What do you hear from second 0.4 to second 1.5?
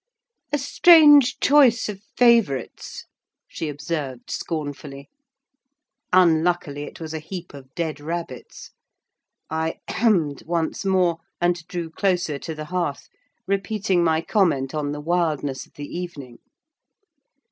"A strange